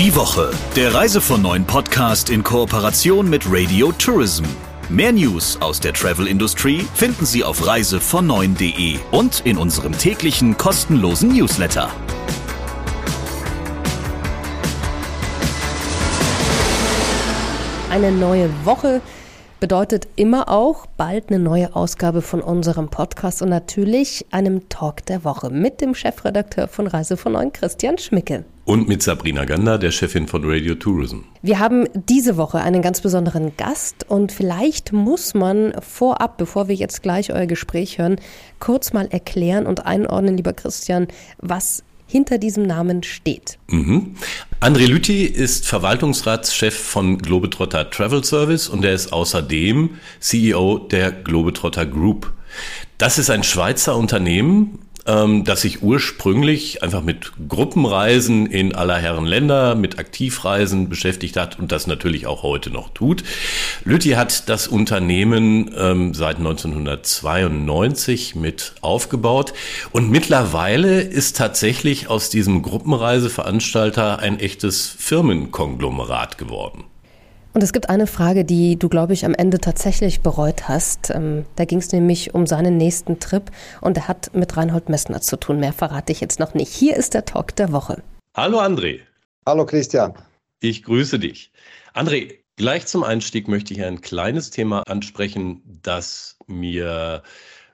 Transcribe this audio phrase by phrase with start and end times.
[0.00, 4.44] Die Woche, der Reise von neuen Podcast in Kooperation mit Radio Tourism.
[4.88, 11.90] Mehr News aus der Travel-Industrie finden Sie auf reisevon9.de und in unserem täglichen kostenlosen Newsletter.
[17.90, 19.02] Eine neue Woche
[19.60, 25.24] bedeutet immer auch bald eine neue Ausgabe von unserem Podcast und natürlich einem Talk der
[25.24, 28.46] Woche mit dem Chefredakteur von Reise von Neuen, Christian Schmicke.
[28.70, 31.22] Und mit Sabrina Gander, der Chefin von Radio Tourism.
[31.42, 36.76] Wir haben diese Woche einen ganz besonderen Gast und vielleicht muss man vorab, bevor wir
[36.76, 38.20] jetzt gleich euer Gespräch hören,
[38.60, 43.58] kurz mal erklären und einordnen, lieber Christian, was hinter diesem Namen steht.
[43.66, 44.14] Mhm.
[44.60, 51.86] André Lüthi ist Verwaltungsratschef von Globetrotter Travel Service und er ist außerdem CEO der Globetrotter
[51.86, 52.32] Group.
[52.98, 54.78] Das ist ein Schweizer Unternehmen,
[55.10, 61.58] ähm, das sich ursprünglich einfach mit Gruppenreisen in aller Herren Länder, mit Aktivreisen beschäftigt hat
[61.58, 63.24] und das natürlich auch heute noch tut.
[63.84, 69.52] Lütti hat das Unternehmen ähm, seit 1992 mit aufgebaut
[69.92, 76.89] und mittlerweile ist tatsächlich aus diesem Gruppenreiseveranstalter ein echtes Firmenkonglomerat geworden.
[77.60, 81.10] Und es gibt eine Frage, die du, glaube ich, am Ende tatsächlich bereut hast.
[81.10, 83.50] Ähm, da ging es nämlich um seinen nächsten Trip
[83.82, 85.60] und er hat mit Reinhold Messner zu tun.
[85.60, 86.72] Mehr verrate ich jetzt noch nicht.
[86.72, 88.02] Hier ist der Talk der Woche.
[88.34, 89.00] Hallo André.
[89.44, 90.14] Hallo Christian.
[90.60, 91.52] Ich grüße dich.
[91.92, 97.22] André, gleich zum Einstieg möchte ich ein kleines Thema ansprechen, das mir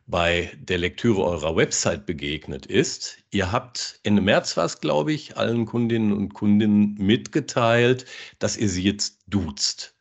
[0.09, 3.19] bei der Lektüre eurer Website begegnet ist.
[3.31, 8.05] Ihr habt Ende März was, glaube ich, allen Kundinnen und Kunden mitgeteilt,
[8.39, 9.95] dass ihr sie jetzt duzt.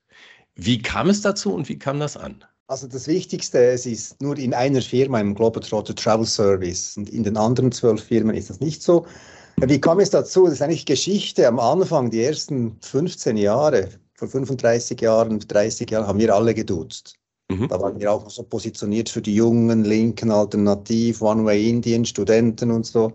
[0.56, 2.44] Wie kam es dazu und wie kam das an?
[2.68, 7.24] Also das Wichtigste, es ist nur in einer Firma, im Globetrotter Travel Service und in
[7.24, 9.06] den anderen zwölf Firmen ist das nicht so.
[9.58, 10.46] Wie kam es dazu?
[10.46, 11.48] Das ist eigentlich Geschichte.
[11.48, 17.16] Am Anfang, die ersten 15 Jahre, vor 35 Jahren, 30 Jahren, haben wir alle geduzt.
[17.50, 17.68] Mhm.
[17.68, 22.72] Da waren wir auch so positioniert für die jungen, linken, alternativ, One Way Indien, Studenten
[22.72, 23.14] und so.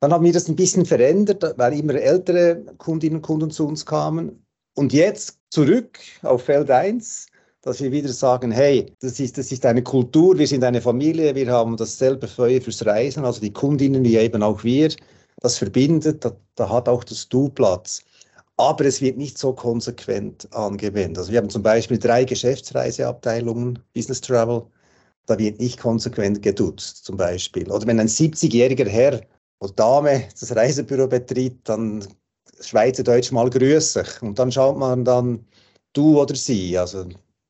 [0.00, 3.84] Dann haben wir das ein bisschen verändert, weil immer ältere Kundinnen und Kunden zu uns
[3.84, 4.44] kamen.
[4.78, 7.26] Und jetzt zurück auf Feld 1,
[7.62, 11.34] dass wir wieder sagen, hey, das ist, das ist eine Kultur, wir sind eine Familie,
[11.34, 14.94] wir haben dasselbe Feuer fürs Reisen, also die Kundinnen wie eben auch wir,
[15.40, 18.04] das verbindet, da, da hat auch das Du Platz
[18.58, 21.18] aber es wird nicht so konsequent angewendet.
[21.18, 24.66] Also wir haben zum Beispiel drei Geschäftsreiseabteilungen, Business Travel,
[25.26, 27.70] da wird nicht konsequent geduzt zum Beispiel.
[27.70, 29.20] Oder wenn ein 70-jähriger Herr
[29.60, 32.04] oder Dame das Reisebüro betritt, dann
[32.60, 35.44] Schweizerdeutsch mal grüße und dann schaut man dann
[35.92, 36.76] du oder sie.
[36.76, 37.04] Also,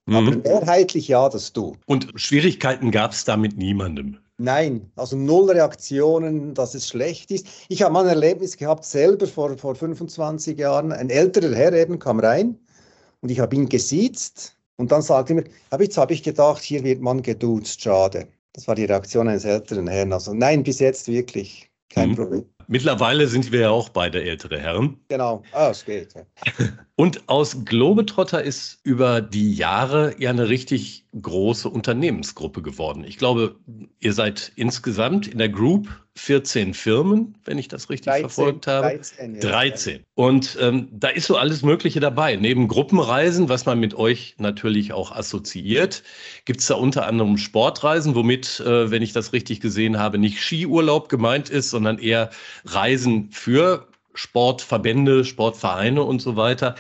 [0.07, 0.15] mhm.
[0.15, 1.77] Aber mehrheitlich ja, das du.
[1.87, 4.19] Und Schwierigkeiten gab es da mit niemandem?
[4.41, 7.49] Nein, also null Reaktionen, dass es schlecht ist.
[7.69, 10.93] Ich habe mal ein Erlebnis gehabt, selber vor, vor 25 Jahren.
[10.93, 12.57] Ein älterer Herr eben kam rein
[13.21, 16.85] und ich habe ihn gesiezt und dann sagte er mir, jetzt habe ich gedacht, hier
[16.85, 18.29] wird man geduzt, schade.
[18.53, 20.13] Das war die Reaktion eines älteren Herrn.
[20.13, 22.17] Also nein, bis jetzt wirklich kein mhm.
[22.17, 22.45] Problem.
[22.71, 25.01] Mittlerweile sind wir ja auch beide ältere Herren.
[25.09, 26.15] Genau, ah, es geht.
[26.15, 26.23] Ja.
[26.97, 33.05] Und aus Globetrotter ist über die Jahre ja eine richtig große Unternehmensgruppe geworden.
[33.05, 33.57] Ich glaube,
[34.01, 38.89] ihr seid insgesamt in der Group 14 Firmen, wenn ich das richtig 13, verfolgt habe.
[38.89, 39.35] 13.
[39.35, 39.41] Ja.
[39.41, 40.05] 13.
[40.15, 42.37] Und ähm, da ist so alles Mögliche dabei.
[42.37, 46.03] Neben Gruppenreisen, was man mit euch natürlich auch assoziiert,
[46.45, 50.41] gibt es da unter anderem Sportreisen, womit, äh, wenn ich das richtig gesehen habe, nicht
[50.41, 52.31] Skiurlaub gemeint ist, sondern eher
[52.65, 56.75] Reisen für Sportverbände, Sportvereine und so weiter.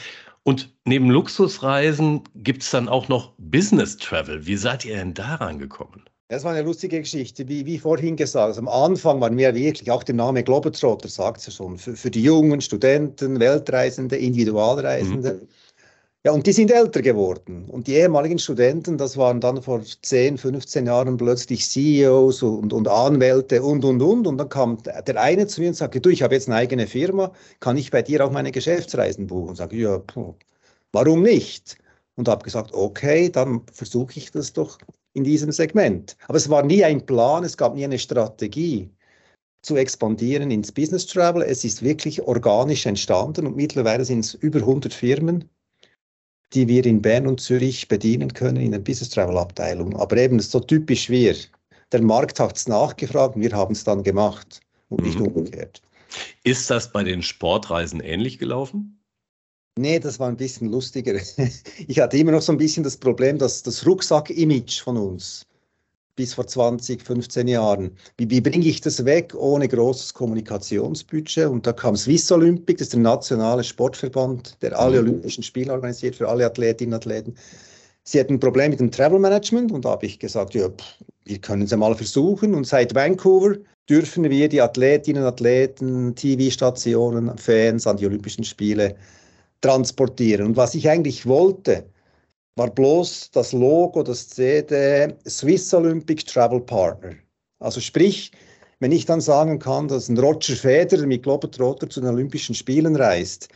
[0.48, 4.47] Und neben Luxusreisen gibt es dann auch noch Business Travel.
[4.47, 6.04] Wie seid ihr denn daran gekommen?
[6.28, 8.47] Das war eine lustige Geschichte, wie, wie vorhin gesagt.
[8.47, 11.94] Also am Anfang waren wir wirklich, auch der Name Globetrotter sagt es ja schon, für,
[11.94, 15.34] für, die jungen Studenten, Weltreisende, Individualreisende.
[15.34, 15.48] Mhm.
[16.24, 17.68] Ja, und die sind älter geworden.
[17.70, 22.88] Und die ehemaligen Studenten, das waren dann vor 10, 15 Jahren plötzlich CEOs und, und
[22.88, 24.26] Anwälte und, und, und.
[24.26, 26.88] Und dann kam der eine zu mir und sagte, du, ich habe jetzt eine eigene
[26.88, 29.50] Firma, kann ich bei dir auch meine Geschäftsreisen buchen?
[29.50, 30.03] Und sage, ja,
[30.92, 31.78] warum nicht?
[32.16, 34.78] Und habe gesagt, okay, dann versuche ich das doch
[35.14, 36.16] in diesem Segment.
[36.26, 38.91] Aber es war nie ein Plan, es gab nie eine Strategie
[39.62, 41.42] zu expandieren ins Business Travel.
[41.42, 45.48] Es ist wirklich organisch entstanden und mittlerweile sind es über 100 Firmen
[46.54, 49.97] die wir in Bern und Zürich bedienen können in der Business Travel Abteilung.
[49.97, 51.36] Aber eben so typisch wir.
[51.92, 55.27] Der Markt hat es nachgefragt und wir haben es dann gemacht und nicht mhm.
[55.28, 55.83] umgekehrt.
[56.45, 58.98] Ist das bei den Sportreisen ähnlich gelaufen?
[59.78, 61.15] Nee, das war ein bisschen lustiger.
[61.86, 65.47] Ich hatte immer noch so ein bisschen das Problem, dass das Rucksack-Image von uns
[66.18, 67.92] bis vor 20, 15 Jahren.
[68.16, 71.47] Wie, wie bringe ich das weg ohne großes Kommunikationsbudget?
[71.47, 75.09] Und da kam Swiss Olympic, das ist der nationale Sportverband, der alle mhm.
[75.09, 77.36] Olympischen Spiele organisiert für alle Athletinnen und Athleten.
[78.03, 80.68] Sie hatten ein Problem mit dem Travel Management und da habe ich gesagt, ja,
[81.24, 82.53] wir können es ja mal versuchen.
[82.53, 83.54] Und seit Vancouver
[83.88, 88.97] dürfen wir die Athletinnen und Athleten, TV-Stationen, Fans an die Olympischen Spiele
[89.60, 90.47] transportieren.
[90.47, 91.84] Und was ich eigentlich wollte,
[92.59, 97.15] war bloß das Logo, das CD Swiss Olympic Travel Partner.
[97.60, 98.33] Also sprich,
[98.81, 102.97] wenn ich dann sagen kann, dass ein Roger Federer mit Globetrotter zu den Olympischen Spielen
[102.97, 103.49] reist,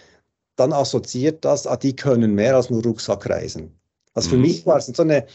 [0.57, 3.73] dann assoziiert das, ah, die können mehr als nur Rucksack reisen.
[4.15, 4.43] Also für mhm.
[4.43, 5.27] mich war es so eine,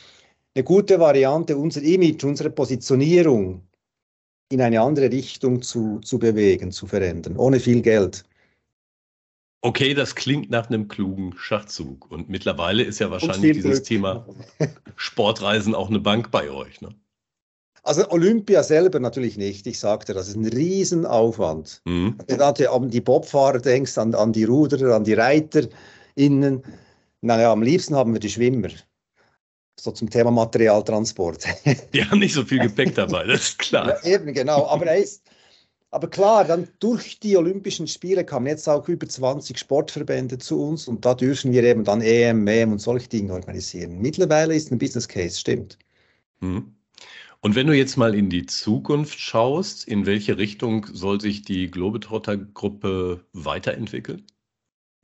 [0.56, 3.62] eine gute Variante, unser Image, unsere Positionierung
[4.50, 8.24] in eine andere Richtung zu, zu bewegen, zu verändern, ohne viel Geld.
[9.62, 12.10] Okay, das klingt nach einem klugen Schachzug.
[12.12, 13.84] Und mittlerweile ist ja wahrscheinlich dieses Glück.
[13.84, 14.28] Thema
[14.96, 16.80] Sportreisen auch eine Bank bei euch.
[16.82, 16.90] Ne?
[17.84, 19.66] Also Olympia selber natürlich nicht.
[19.66, 21.82] Ich sagte, das ist ein Riesenaufwand.
[21.86, 22.18] Mhm.
[22.28, 26.64] Wenn du an die Bobfahrer denkst, an, an die Ruderer, an die ReiterInnen,
[27.22, 28.70] naja, am liebsten haben wir die Schwimmer.
[29.80, 31.46] So zum Thema Materialtransport.
[31.94, 34.00] Die haben nicht so viel Gepäck dabei, das ist klar.
[34.04, 34.68] Ja, eben, genau.
[34.68, 35.24] Aber er ist,
[35.92, 40.88] aber klar, dann durch die Olympischen Spiele kamen jetzt auch über 20 Sportverbände zu uns
[40.88, 44.00] und da dürfen wir eben dann EM, WM und solche Dinge organisieren.
[44.00, 45.78] Mittlerweile ist ein Business Case, stimmt.
[46.42, 46.74] Mhm.
[47.42, 51.70] Und wenn du jetzt mal in die Zukunft schaust, in welche Richtung soll sich die
[51.70, 54.24] Globetrotter-Gruppe weiterentwickeln?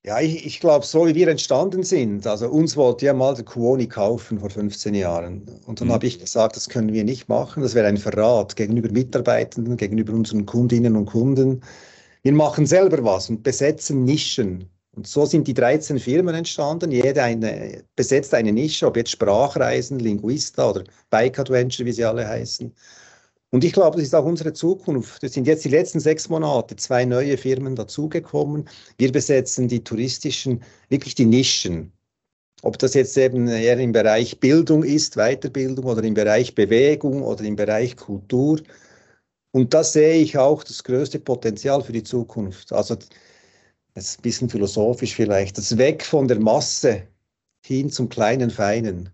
[0.06, 3.46] Ja, ich, ich glaube, so wie wir entstanden sind, also uns wollte ja mal der
[3.46, 5.44] Kuoni kaufen vor 15 Jahren.
[5.66, 5.94] Und dann mhm.
[5.94, 10.12] habe ich gesagt, das können wir nicht machen, das wäre ein Verrat gegenüber Mitarbeitenden, gegenüber
[10.12, 11.62] unseren Kundinnen und Kunden.
[12.22, 14.70] Wir machen selber was und besetzen Nischen.
[14.92, 16.92] Und so sind die 13 Firmen entstanden.
[16.92, 22.28] Jede eine, besetzt eine Nische, ob jetzt Sprachreisen, Linguista oder Bike Adventure, wie sie alle
[22.28, 22.74] heißen.
[23.54, 25.24] Und ich glaube, das ist auch unsere Zukunft.
[25.24, 28.68] Es sind jetzt die letzten sechs Monate zwei neue Firmen dazugekommen.
[28.98, 31.94] Wir besetzen die touristischen, wirklich die Nischen.
[32.64, 37.44] Ob das jetzt eben eher im Bereich Bildung ist, Weiterbildung oder im Bereich Bewegung oder
[37.44, 38.60] im Bereich Kultur.
[39.52, 42.74] Und da sehe ich auch das größte Potenzial für die Zukunft.
[42.74, 42.96] Also,
[43.94, 47.04] das ist ein bisschen philosophisch vielleicht, das Weg von der Masse
[47.64, 49.12] hin zum kleinen Feinen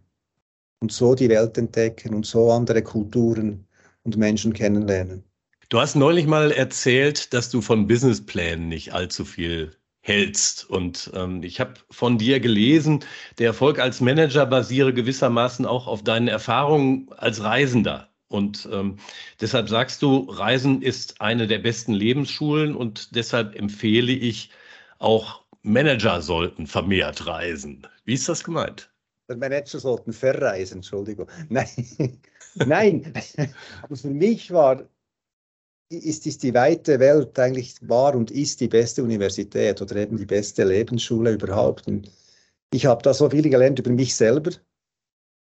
[0.80, 3.66] und so die Welt entdecken und so andere Kulturen
[4.10, 5.24] und Menschen kennenlernen.
[5.70, 9.72] Du hast neulich mal erzählt, dass du von Businessplänen nicht allzu viel
[10.02, 10.68] hältst.
[10.68, 13.02] Und ähm, ich habe von dir gelesen,
[13.38, 18.10] der Erfolg als Manager basiere gewissermaßen auch auf deinen Erfahrungen als Reisender.
[18.30, 18.98] Und ähm,
[19.42, 24.50] deshalb sagst du, Reisen ist eine der besten Lebensschulen und deshalb empfehle ich
[24.98, 27.86] auch Manager sollten vermehrt reisen.
[28.06, 28.90] Wie ist das gemeint?
[29.28, 31.30] Manager sollten verreisen, Entschuldigung.
[31.50, 32.20] Nein,
[32.56, 33.14] Nein,
[33.82, 34.88] aber für mich war,
[35.90, 40.26] ist, ist die weite Welt eigentlich war und ist die beste Universität oder eben die
[40.26, 41.88] beste Lebensschule überhaupt.
[41.88, 42.12] Und
[42.72, 44.52] ich habe da so viel gelernt über mich selber,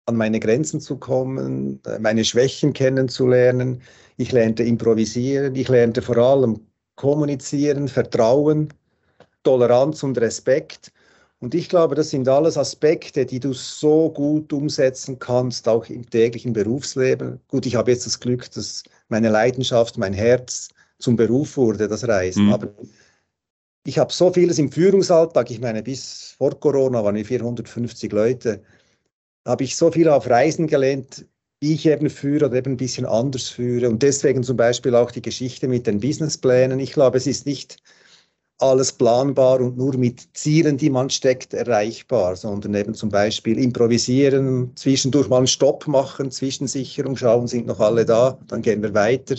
[0.06, 3.82] an meine Grenzen zu kommen, meine Schwächen kennenzulernen.
[4.16, 6.66] Ich lernte improvisieren, ich lernte vor allem
[6.96, 8.68] kommunizieren, Vertrauen,
[9.44, 10.92] Toleranz und Respekt.
[11.42, 16.08] Und ich glaube, das sind alles Aspekte, die du so gut umsetzen kannst, auch im
[16.08, 17.40] täglichen Berufsleben.
[17.48, 20.68] Gut, ich habe jetzt das Glück, dass meine Leidenschaft, mein Herz
[21.00, 22.46] zum Beruf wurde, das Reisen.
[22.46, 22.52] Mhm.
[22.52, 22.72] Aber
[23.84, 25.50] ich habe so vieles im Führungsalltag.
[25.50, 28.62] Ich meine, bis vor Corona waren wir 450 Leute.
[29.44, 31.26] Habe ich so viel auf Reisen gelernt,
[31.58, 33.88] wie ich eben führe oder eben ein bisschen anders führe.
[33.88, 36.78] Und deswegen zum Beispiel auch die Geschichte mit den Businessplänen.
[36.78, 37.78] Ich glaube, es ist nicht
[38.62, 44.72] alles planbar und nur mit Zielen, die man steckt, erreichbar, sondern eben zum Beispiel improvisieren,
[44.76, 49.36] zwischendurch mal einen Stopp machen, Zwischensicherung schauen, sind noch alle da, dann gehen wir weiter.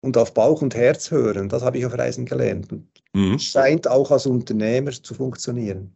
[0.00, 2.68] Und auf Bauch und Herz hören, das habe ich auf Reisen gelernt.
[3.12, 3.38] Mhm.
[3.38, 5.94] Scheint auch als Unternehmer zu funktionieren.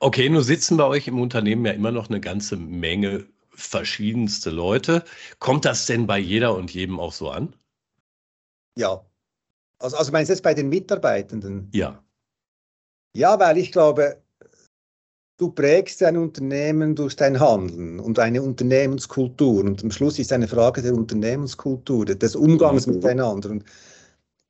[0.00, 5.04] Okay, nun sitzen bei euch im Unternehmen ja immer noch eine ganze Menge verschiedenste Leute.
[5.40, 7.54] Kommt das denn bei jeder und jedem auch so an?
[8.76, 9.04] Ja,
[9.78, 11.70] also, also meinst du jetzt bei den Mitarbeitenden?
[11.72, 12.02] Ja.
[13.14, 14.22] Ja, weil ich glaube,
[15.38, 19.64] du prägst ein Unternehmen durch dein Handeln und eine Unternehmenskultur.
[19.64, 22.94] Und am Schluss ist es eine Frage der Unternehmenskultur, des Umgangs mhm.
[22.94, 23.50] miteinander.
[23.50, 23.64] Und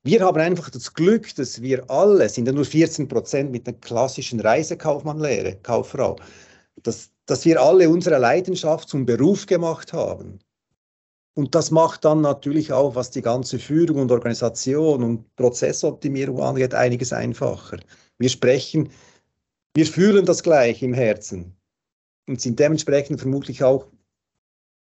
[0.02, 3.76] wir haben einfach das Glück, dass wir alle, sind ja nur 14 Prozent mit einer
[3.78, 6.16] klassischen Reisekaufmannlehre, Kauffrau,
[6.82, 10.38] dass, dass wir alle unsere Leidenschaft zum Beruf gemacht haben.
[11.38, 16.74] Und das macht dann natürlich auch, was die ganze Führung und Organisation und Prozessoptimierung angeht,
[16.74, 17.78] einiges einfacher.
[18.18, 18.90] Wir sprechen,
[19.72, 21.56] wir fühlen das gleich im Herzen
[22.26, 23.86] und sind dementsprechend vermutlich auch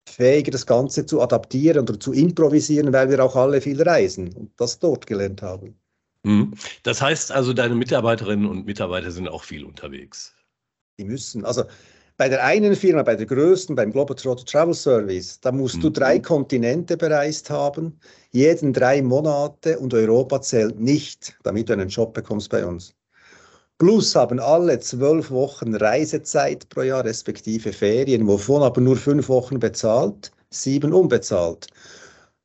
[0.07, 4.49] fähiger, das Ganze zu adaptieren oder zu improvisieren, weil wir auch alle viel reisen und
[4.55, 5.77] das dort gelernt haben.
[6.23, 6.53] Mhm.
[6.83, 10.33] Das heißt also, deine Mitarbeiterinnen und Mitarbeiter sind auch viel unterwegs.
[10.97, 11.43] Die müssen.
[11.43, 11.65] Also
[12.17, 15.81] bei der einen Firma, bei der größten, beim Globetrotter Travel Service, da musst mhm.
[15.81, 17.99] du drei Kontinente bereist haben,
[18.31, 22.93] jeden drei Monate und Europa zählt nicht, damit du einen Job bekommst bei uns.
[23.77, 29.59] Plus haben alle zwölf Wochen Reisezeit pro Jahr, respektive Ferien, wovon aber nur fünf Wochen
[29.59, 31.67] bezahlt, sieben unbezahlt.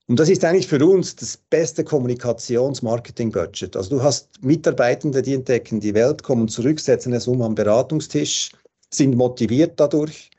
[0.08, 3.74] Und das ist eigentlich für uns das beste Kommunikations-Marketing-Budget.
[3.76, 8.50] Also du hast Mitarbeitende, die entdecken die Welt, kommen zurück, setzen es um am Beratungstisch,
[8.94, 10.30] sind motiviert dadurch.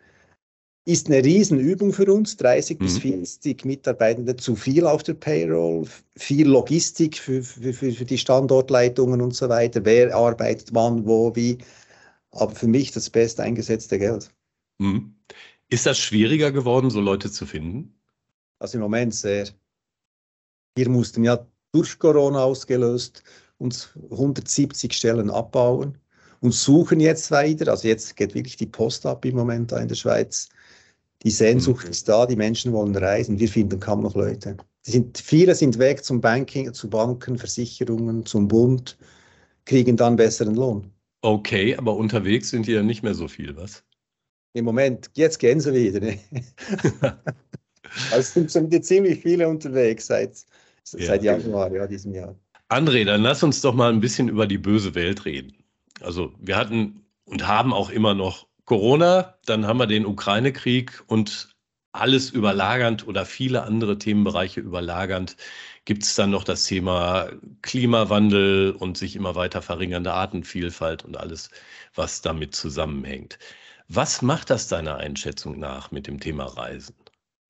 [0.85, 2.83] Ist eine Riesenübung für uns, 30 mhm.
[2.83, 9.21] bis 40 Mitarbeitende zu viel auf der Payroll, viel Logistik für, für, für die Standortleitungen
[9.21, 9.83] und so weiter.
[9.85, 11.57] Wer arbeitet wann, wo, wie.
[12.31, 14.29] Aber für mich das best eingesetzte Geld.
[14.79, 15.15] Mhm.
[15.69, 17.95] Ist das schwieriger geworden, so Leute zu finden?
[18.59, 19.47] Also im Moment sehr.
[20.75, 23.23] Wir mussten ja durch Corona ausgelöst
[23.57, 25.97] uns 170 Stellen abbauen
[26.43, 27.71] und suchen jetzt weiter.
[27.71, 30.49] Also jetzt geht wirklich die Post ab im Moment da in der Schweiz.
[31.23, 31.91] Die Sehnsucht mhm.
[31.91, 33.39] ist da, die Menschen wollen reisen.
[33.39, 34.57] Wir finden kaum noch Leute.
[34.81, 38.97] Sind, viele sind weg zum Banking, zu Banken, Versicherungen, zum Bund,
[39.63, 40.91] kriegen dann besseren Lohn.
[41.21, 43.81] Okay, aber unterwegs sind die ja nicht mehr so viel, was?
[44.51, 46.01] Im Moment, jetzt gehen sie wieder.
[46.01, 46.19] Ne?
[48.11, 50.43] also sind jetzt ziemlich viele unterwegs seit,
[50.83, 51.37] seit ja.
[51.37, 52.35] Januar, ja, diesem Jahr.
[52.67, 55.62] André, dann lass uns doch mal ein bisschen über die böse Welt reden.
[56.01, 61.53] Also wir hatten und haben auch immer noch Corona, dann haben wir den Ukraine-Krieg und
[61.91, 65.37] alles überlagernd oder viele andere Themenbereiche überlagernd
[65.85, 67.29] gibt es dann noch das Thema
[67.61, 71.49] Klimawandel und sich immer weiter verringernde Artenvielfalt und alles,
[71.93, 73.37] was damit zusammenhängt.
[73.89, 76.95] Was macht das deiner Einschätzung nach mit dem Thema Reisen?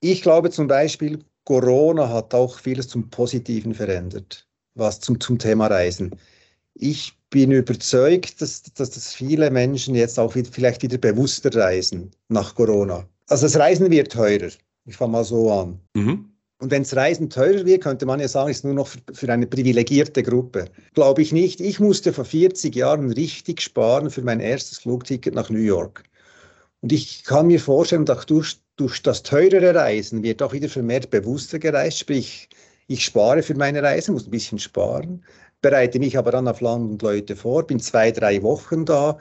[0.01, 5.67] Ich glaube zum Beispiel, Corona hat auch vieles zum Positiven verändert, was zum, zum Thema
[5.67, 6.15] Reisen.
[6.75, 12.11] Ich bin überzeugt, dass, dass, dass viele Menschen jetzt auch wieder, vielleicht wieder bewusster reisen
[12.29, 13.07] nach Corona.
[13.27, 14.49] Also das Reisen wird teurer.
[14.85, 15.79] Ich fange mal so an.
[15.93, 16.29] Mhm.
[16.59, 19.31] Und wenn das Reisen teurer wird, könnte man ja sagen, ist nur noch für, für
[19.31, 20.65] eine privilegierte Gruppe.
[20.93, 21.59] Glaube ich nicht.
[21.59, 26.03] Ich musste vor 40 Jahren richtig sparen für mein erstes Flugticket nach New York.
[26.81, 31.09] Und ich kann mir vorstellen, dass durch, durch das teurere Reisen wird auch wieder vermehrt
[31.09, 31.99] bewusster gereist.
[31.99, 32.47] Sprich,
[32.87, 35.23] ich spare für meine Reise, muss ein bisschen sparen
[35.63, 39.17] bereite mich aber dann auf Land und Leute vor, bin zwei, drei Wochen da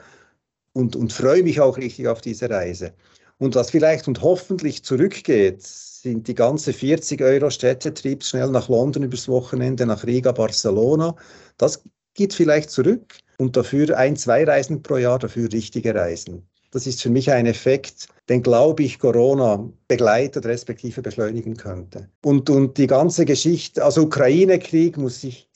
[0.73, 2.93] und, und freue mich auch richtig auf diese Reise.
[3.39, 9.03] Und was vielleicht und hoffentlich zurückgeht, sind die ganze 40 Euro Städtetriebs schnell nach London
[9.03, 11.15] übers Wochenende, nach Riga, Barcelona.
[11.57, 11.83] Das
[12.13, 16.47] geht vielleicht zurück und dafür ein, zwei Reisen pro Jahr, dafür richtige Reisen.
[16.71, 22.09] Das ist für mich ein Effekt, den, glaube ich, Corona begleitet respektive beschleunigen könnte.
[22.23, 25.49] Und, und die ganze Geschichte, also Ukraine-Krieg, muss ich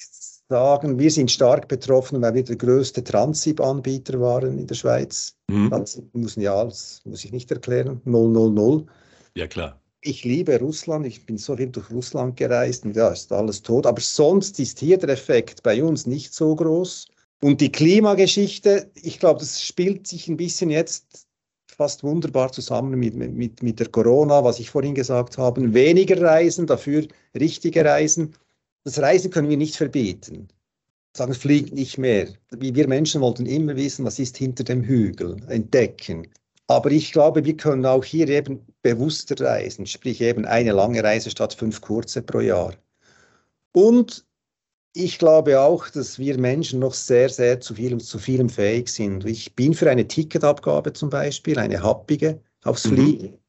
[0.49, 5.35] sagen, wir sind stark betroffen, weil wir der größte Transip-Anbieter waren in der Schweiz.
[5.49, 5.69] Mhm.
[5.69, 8.85] Transip müssen ja, das muss ich nicht erklären, 000.
[9.35, 9.79] Ja, klar.
[10.01, 13.85] Ich liebe Russland, ich bin so viel durch Russland gereist und ja, ist alles tot.
[13.85, 17.07] Aber sonst ist hier der Effekt bei uns nicht so groß.
[17.41, 21.27] Und die Klimageschichte, ich glaube, das spielt sich ein bisschen jetzt
[21.67, 25.73] fast wunderbar zusammen mit, mit, mit der Corona, was ich vorhin gesagt habe.
[25.73, 27.05] Weniger Reisen, dafür
[27.37, 28.33] richtige Reisen.
[28.87, 30.47] Das Reisen können wir nicht verbieten.
[31.13, 32.29] Sagen, es fliegt nicht mehr.
[32.51, 36.25] Wir Menschen wollten immer wissen, was ist hinter dem Hügel, entdecken.
[36.67, 41.29] Aber ich glaube, wir können auch hier eben bewusster reisen, sprich eben eine lange Reise
[41.29, 42.75] statt fünf kurze pro Jahr.
[43.73, 44.25] Und
[44.93, 48.87] ich glaube auch, dass wir Menschen noch sehr, sehr zu viel und zu vielem fähig
[48.87, 49.25] sind.
[49.25, 52.95] Ich bin für eine Ticketabgabe zum Beispiel, eine happige aufs mhm.
[52.95, 53.31] Fliegen.
[53.31, 53.46] Mhm.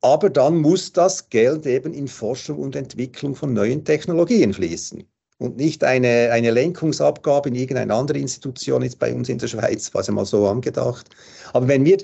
[0.00, 5.02] Aber dann muss das Geld eben in Forschung und Entwicklung von neuen Technologien fließen
[5.38, 9.92] und nicht eine, eine Lenkungsabgabe in irgendeine andere Institution, jetzt bei uns in der Schweiz,
[9.94, 11.10] was ja mal so angedacht.
[11.52, 11.98] Aber wenn wir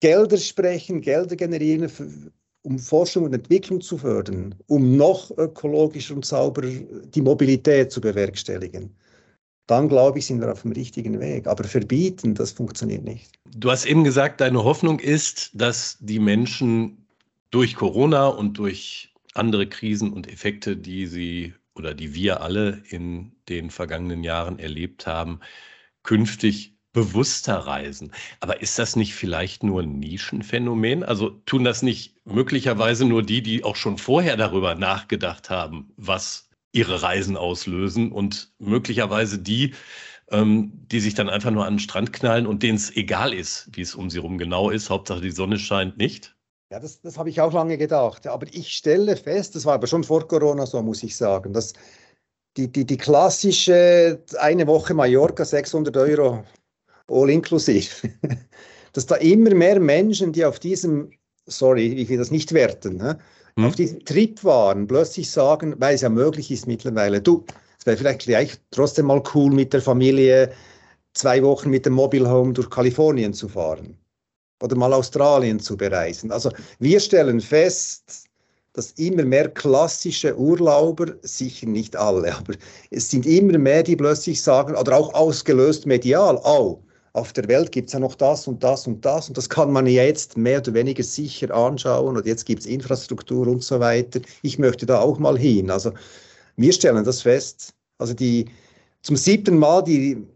[0.00, 1.90] Gelder sprechen, Gelder generieren,
[2.62, 8.94] um Forschung und Entwicklung zu fördern, um noch ökologischer und sauberer die Mobilität zu bewerkstelligen,
[9.66, 11.46] dann glaube ich, sind wir auf dem richtigen Weg.
[11.46, 13.32] Aber verbieten, das funktioniert nicht.
[13.56, 17.06] Du hast eben gesagt, deine Hoffnung ist, dass die Menschen
[17.50, 23.32] durch Corona und durch andere Krisen und Effekte, die sie oder die wir alle in
[23.48, 25.40] den vergangenen Jahren erlebt haben,
[26.02, 28.10] künftig bewusster reisen.
[28.40, 31.02] Aber ist das nicht vielleicht nur ein Nischenphänomen?
[31.02, 36.45] Also tun das nicht möglicherweise nur die, die auch schon vorher darüber nachgedacht haben, was
[36.76, 39.74] ihre Reisen auslösen und möglicherweise die,
[40.30, 43.68] ähm, die sich dann einfach nur an den Strand knallen und denen es egal ist,
[43.72, 44.90] wie es um sie herum genau ist.
[44.90, 46.36] Hauptsache die Sonne scheint nicht.
[46.70, 48.26] Ja, das, das habe ich auch lange gedacht.
[48.26, 51.72] Aber ich stelle fest, das war aber schon vor Corona so, muss ich sagen, dass
[52.56, 56.44] die, die, die klassische eine Woche Mallorca 600 Euro
[57.08, 58.02] all inklusiv,
[58.92, 61.10] dass da immer mehr Menschen, die auf diesem,
[61.46, 63.18] sorry, ich will das nicht werten, ne,
[63.56, 63.64] hm.
[63.64, 67.44] auf diesem Trip waren, plötzlich sagen, weil es ja möglich ist mittlerweile, du,
[67.78, 70.52] es wäre vielleicht gleich trotzdem mal cool mit der Familie
[71.14, 73.96] zwei Wochen mit dem Mobile Home durch Kalifornien zu fahren
[74.62, 76.30] oder mal Australien zu bereisen.
[76.30, 78.26] Also wir stellen fest,
[78.72, 82.54] dass immer mehr klassische Urlauber, sicher nicht alle, aber
[82.90, 86.82] es sind immer mehr, die plötzlich sagen, oder auch ausgelöst medial, oh,
[87.16, 89.72] auf der Welt gibt es ja noch das und das und das und das kann
[89.72, 94.20] man jetzt mehr oder weniger sicher anschauen und jetzt gibt es Infrastruktur und so weiter.
[94.42, 95.70] Ich möchte da auch mal hin.
[95.70, 95.94] Also
[96.56, 97.74] wir stellen das fest.
[97.96, 98.50] Also die
[99.00, 100.26] zum siebten Mal die,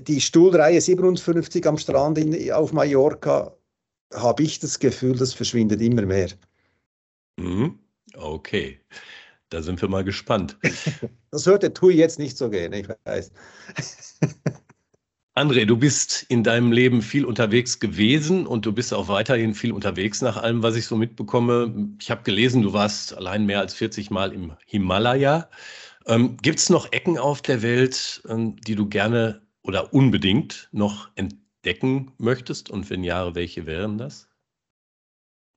[0.00, 3.56] die Stuhlreihe 57 am Strand in, auf Mallorca
[4.12, 6.30] habe ich das Gefühl, das verschwindet immer mehr.
[7.38, 7.78] Mhm.
[8.16, 8.80] Okay,
[9.50, 10.58] da sind wir mal gespannt.
[11.32, 13.30] Das hört der Tui jetzt nicht so gerne, ich weiß.
[15.36, 19.70] André, du bist in deinem Leben viel unterwegs gewesen und du bist auch weiterhin viel
[19.70, 21.90] unterwegs nach allem, was ich so mitbekomme.
[22.00, 25.50] Ich habe gelesen, du warst allein mehr als 40 Mal im Himalaya.
[26.06, 31.10] Ähm, Gibt es noch Ecken auf der Welt, ähm, die du gerne oder unbedingt noch
[31.16, 32.70] entdecken möchtest?
[32.70, 34.30] Und wenn ja, welche wären das?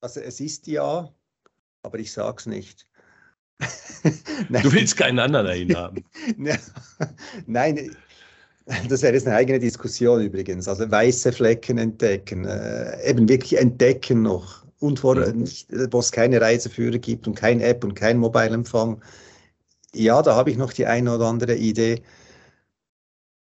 [0.02, 1.10] Also es ist ja,
[1.84, 2.86] aber ich sag's nicht.
[3.60, 3.64] du
[4.74, 6.04] willst keinen anderen dahin haben.
[7.48, 7.96] Nein,
[8.90, 10.68] das wäre jetzt eine eigene Diskussion übrigens.
[10.68, 14.64] Also weiße Flecken entdecken, äh, eben wirklich entdecken noch.
[14.80, 15.46] Und wo, mhm.
[15.92, 19.02] wo es keine Reiseführer gibt und kein App und kein Mobile-Empfang.
[19.94, 22.02] Ja, da habe ich noch die eine oder andere Idee.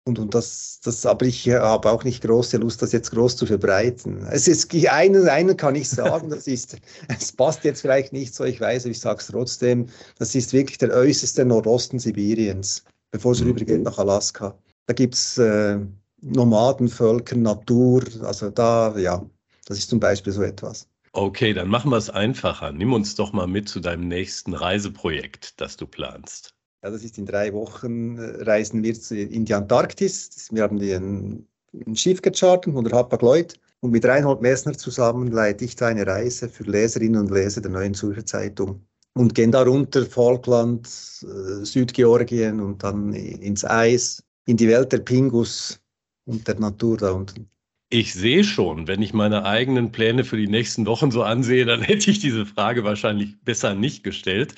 [0.04, 3.46] Und, und das, das, aber ich habe auch nicht große Lust, das jetzt groß zu
[3.46, 4.26] verbreiten.
[4.30, 6.76] Es ist einen, einen kann ich sagen, das ist,
[7.20, 9.86] es passt jetzt vielleicht nicht so, ich weiß, ich sage es trotzdem,
[10.18, 13.50] das ist wirklich der äußerste Nordosten Sibiriens, bevor es mhm.
[13.50, 14.58] rübergeht nach Alaska.
[14.86, 15.78] Da gibt es äh,
[16.20, 19.24] Nomadenvölker, Natur, also da, ja,
[19.66, 20.88] das ist zum Beispiel so etwas.
[21.12, 22.72] Okay, dann machen wir es einfacher.
[22.72, 26.54] Nimm uns doch mal mit zu deinem nächsten Reiseprojekt, das du planst.
[26.83, 30.48] Ja, das ist in drei Wochen, äh, reisen wir in die Antarktis.
[30.50, 31.46] Wir haben ein,
[31.87, 33.61] ein Schiff gechartert, 100 Hapag-Lloyd.
[33.80, 37.72] Und mit Reinhold Messner zusammen leite ich da eine Reise für Leserinnen und Leser der
[37.72, 38.87] Neuen Zürcher Zeitung.
[39.14, 44.98] Und gehen da runter, Falkland, äh, Südgeorgien und dann ins Eis, in die Welt der
[44.98, 45.81] Pingus
[46.24, 47.48] und der Natur da unten.
[47.90, 51.83] Ich sehe schon, wenn ich meine eigenen Pläne für die nächsten Wochen so ansehe, dann
[51.83, 54.55] hätte ich diese Frage wahrscheinlich besser nicht gestellt.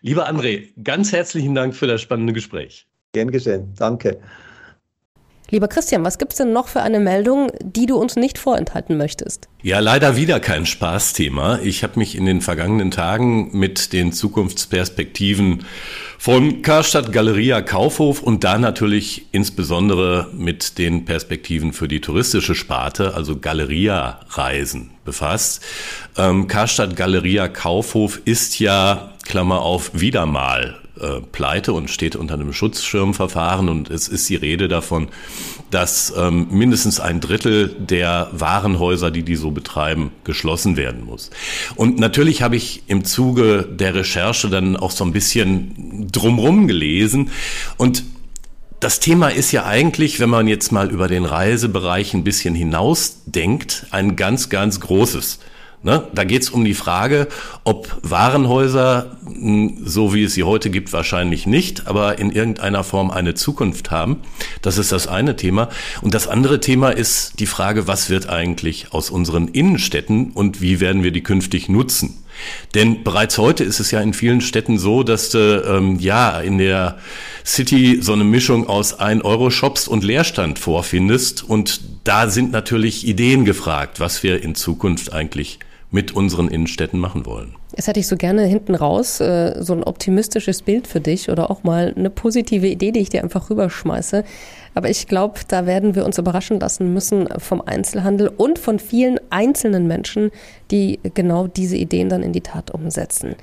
[0.00, 2.86] Lieber André, ganz herzlichen Dank für das spannende Gespräch.
[3.12, 3.74] Gern geschehen.
[3.76, 4.20] Danke.
[5.50, 8.98] Lieber Christian, was gibt es denn noch für eine Meldung, die du uns nicht vorenthalten
[8.98, 9.48] möchtest?
[9.62, 11.60] Ja, leider wieder kein Spaßthema.
[11.62, 15.64] Ich habe mich in den vergangenen Tagen mit den Zukunftsperspektiven
[16.18, 23.14] von Karstadt Galeria Kaufhof und da natürlich insbesondere mit den Perspektiven für die touristische Sparte,
[23.14, 25.64] also Galeria Reisen befasst.
[26.18, 32.34] Ähm, Karstadt Galeria Kaufhof ist ja, Klammer auf, wieder mal äh, pleite und steht unter
[32.34, 35.08] einem Schutzschirmverfahren und es ist die Rede davon,
[35.70, 41.30] dass ähm, mindestens ein Drittel der Warenhäuser, die die so betreiben, geschlossen werden muss.
[41.76, 47.30] Und natürlich habe ich im Zuge der Recherche dann auch so ein bisschen drumrum gelesen
[47.76, 48.04] und
[48.80, 53.86] das Thema ist ja eigentlich, wenn man jetzt mal über den Reisebereich ein bisschen hinausdenkt,
[53.90, 55.40] ein ganz, ganz großes.
[55.82, 56.08] Ne?
[56.12, 57.28] Da geht es um die Frage,
[57.62, 63.12] ob Warenhäuser, hm, so wie es sie heute gibt, wahrscheinlich nicht, aber in irgendeiner Form
[63.12, 64.16] eine Zukunft haben.
[64.60, 65.68] Das ist das eine Thema.
[66.02, 70.80] Und das andere Thema ist die Frage, was wird eigentlich aus unseren Innenstädten und wie
[70.80, 72.24] werden wir die künftig nutzen?
[72.74, 76.58] Denn bereits heute ist es ja in vielen Städten so, dass du ähm, ja in
[76.58, 76.98] der
[77.44, 81.42] City so eine Mischung aus 1-Euro-Shops und Leerstand vorfindest.
[81.42, 85.58] Und da sind natürlich Ideen gefragt, was wir in Zukunft eigentlich
[85.90, 87.54] mit unseren Innenstädten machen wollen.
[87.76, 91.50] Jetzt hätte ich so gerne hinten raus äh, so ein optimistisches Bild für dich oder
[91.50, 94.24] auch mal eine positive Idee, die ich dir einfach rüberschmeiße.
[94.74, 99.18] Aber ich glaube, da werden wir uns überraschen lassen müssen vom Einzelhandel und von vielen
[99.30, 100.30] einzelnen Menschen,
[100.70, 103.34] die genau diese Ideen dann in die Tat umsetzen.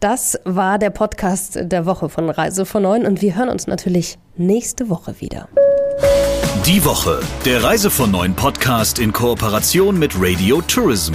[0.00, 4.18] Das war der Podcast der Woche von Reise von Neun und wir hören uns natürlich
[4.36, 5.48] nächste Woche wieder.
[6.66, 11.14] Die Woche, der Reise von Neun Podcast in Kooperation mit Radio Tourism.